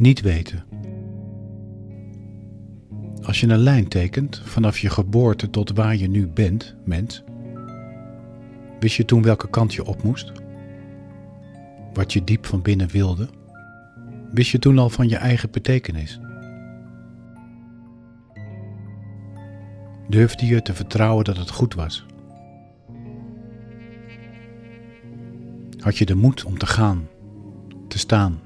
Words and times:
niet 0.00 0.20
weten. 0.20 0.64
Als 3.22 3.40
je 3.40 3.48
een 3.48 3.58
lijn 3.58 3.88
tekent 3.88 4.42
vanaf 4.44 4.78
je 4.78 4.90
geboorte 4.90 5.50
tot 5.50 5.70
waar 5.70 5.96
je 5.96 6.08
nu 6.08 6.26
bent, 6.26 6.74
mens, 6.84 7.22
wist 8.80 8.96
je 8.96 9.04
toen 9.04 9.22
welke 9.22 9.50
kant 9.50 9.74
je 9.74 9.84
op 9.84 10.02
moest? 10.02 10.32
Wat 11.92 12.12
je 12.12 12.24
diep 12.24 12.46
van 12.46 12.62
binnen 12.62 12.88
wilde? 12.88 13.28
Wist 14.32 14.50
je 14.50 14.58
toen 14.58 14.78
al 14.78 14.90
van 14.90 15.08
je 15.08 15.16
eigen 15.16 15.50
betekenis? 15.50 16.20
Durfde 20.08 20.46
je 20.46 20.62
te 20.62 20.74
vertrouwen 20.74 21.24
dat 21.24 21.36
het 21.36 21.50
goed 21.50 21.74
was? 21.74 22.06
Had 25.78 25.98
je 25.98 26.06
de 26.06 26.14
moed 26.14 26.44
om 26.44 26.58
te 26.58 26.66
gaan, 26.66 27.08
te 27.88 27.98
staan? 27.98 28.40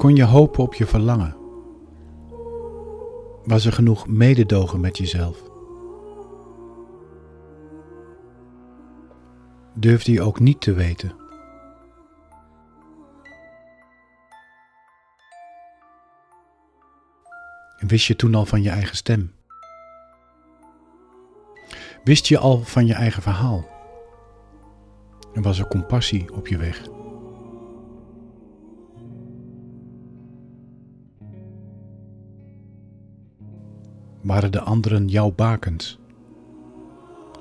Kon 0.00 0.16
je 0.16 0.24
hopen 0.24 0.62
op 0.62 0.74
je 0.74 0.86
verlangen? 0.86 1.36
Was 3.44 3.66
er 3.66 3.72
genoeg 3.72 4.06
mededogen 4.06 4.80
met 4.80 4.98
jezelf? 4.98 5.42
Durfde 9.74 10.12
je 10.12 10.22
ook 10.22 10.40
niet 10.40 10.60
te 10.60 10.72
weten? 10.72 11.12
Wist 17.78 18.06
je 18.06 18.16
toen 18.16 18.34
al 18.34 18.46
van 18.46 18.62
je 18.62 18.70
eigen 18.70 18.96
stem? 18.96 19.32
Wist 22.04 22.26
je 22.26 22.38
al 22.38 22.58
van 22.62 22.86
je 22.86 22.94
eigen 22.94 23.22
verhaal? 23.22 23.68
En 25.34 25.42
was 25.42 25.58
er 25.58 25.68
compassie 25.68 26.34
op 26.34 26.46
je 26.46 26.56
weg? 26.56 26.99
Waren 34.20 34.52
de 34.52 34.60
anderen 34.60 35.08
jouw 35.08 35.32
bakens? 35.32 35.98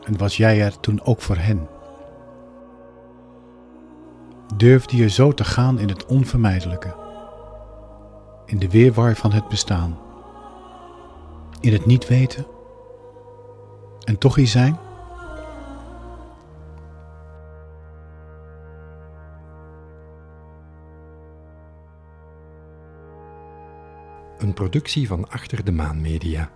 En 0.03 0.17
was 0.17 0.38
jij 0.38 0.61
er 0.61 0.80
toen 0.80 1.02
ook 1.02 1.22
voor 1.22 1.38
hen? 1.38 1.67
Durfde 4.55 4.97
je 4.97 5.09
zo 5.09 5.31
te 5.31 5.44
gaan 5.44 5.80
in 5.80 5.89
het 5.89 6.05
onvermijdelijke, 6.05 6.95
in 8.45 8.59
de 8.59 8.69
weerwar 8.69 9.16
van 9.16 9.31
het 9.31 9.47
bestaan, 9.47 9.97
in 11.59 11.73
het 11.73 11.85
niet 11.85 12.07
weten 12.07 12.45
en 14.03 14.17
toch 14.17 14.38
iets 14.38 14.52
zijn? 14.52 14.77
Een 24.38 24.53
productie 24.53 25.07
van 25.07 25.30
Achter 25.30 25.66
de 25.66 25.72
Maan 25.72 26.02
Media. 26.02 26.50